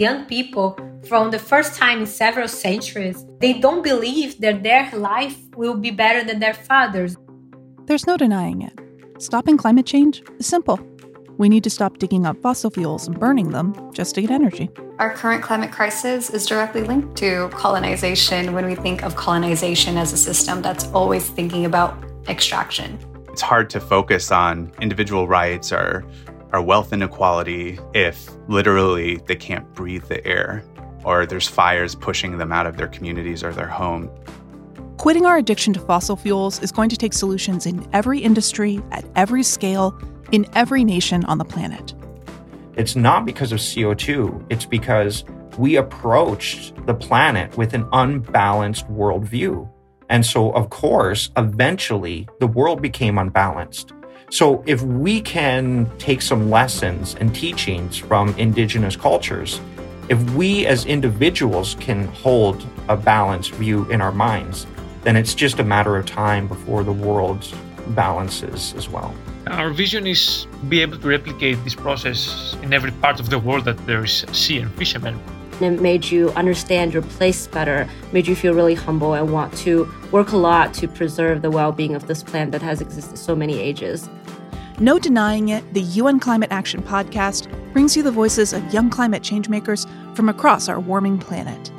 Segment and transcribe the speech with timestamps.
[0.00, 5.38] young people from the first time in several centuries, they don't believe that their life
[5.56, 7.16] will be better than their fathers.
[7.84, 8.78] There's no denying it.
[9.18, 10.80] Stopping climate change is simple.
[11.36, 14.70] We need to stop digging up fossil fuels and burning them just to get energy.
[14.98, 20.12] Our current climate crisis is directly linked to colonization when we think of colonization as
[20.12, 22.98] a system that's always thinking about extraction.
[23.28, 26.04] It's hard to focus on individual rights or,
[26.52, 30.64] or wealth inequality if literally they can't breathe the air
[31.04, 34.10] or there's fires pushing them out of their communities or their home.
[34.98, 39.04] Quitting our addiction to fossil fuels is going to take solutions in every industry, at
[39.16, 39.98] every scale,
[40.30, 41.94] in every nation on the planet.
[42.76, 45.24] It's not because of CO2, it's because
[45.58, 49.68] we approached the planet with an unbalanced worldview.
[50.08, 53.92] And so, of course, eventually the world became unbalanced.
[54.30, 59.60] So, if we can take some lessons and teachings from indigenous cultures,
[60.08, 64.68] if we as individuals can hold a balanced view in our minds,
[65.02, 67.44] then it's just a matter of time before the world
[67.88, 69.12] balances as well.
[69.48, 73.64] Our vision is be able to replicate this process in every part of the world
[73.64, 75.18] that there is sea and fishermen.
[75.60, 79.56] And it made you understand your place better, made you feel really humble and want
[79.58, 83.18] to work a lot to preserve the well being of this plant that has existed
[83.18, 84.08] so many ages.
[84.78, 89.22] No denying it, the UN Climate Action Podcast brings you the voices of young climate
[89.22, 91.70] changemakers from across our warming planet.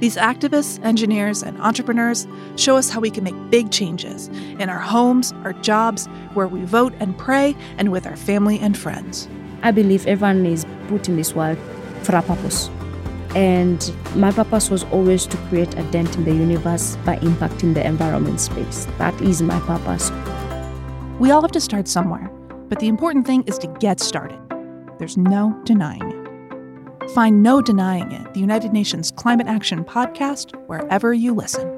[0.00, 4.28] These activists, engineers, and entrepreneurs show us how we can make big changes
[4.58, 8.76] in our homes, our jobs, where we vote and pray, and with our family and
[8.76, 9.28] friends.
[9.62, 11.58] I believe everyone is put in this world
[12.02, 12.70] for a purpose.
[13.34, 17.86] And my purpose was always to create a dent in the universe by impacting the
[17.86, 18.86] environment space.
[18.98, 20.10] That is my purpose.
[21.18, 22.30] We all have to start somewhere,
[22.68, 24.38] but the important thing is to get started.
[24.98, 26.18] There's no denying it.
[27.14, 31.77] Find No Denying It, the United Nations Climate Action podcast, wherever you listen.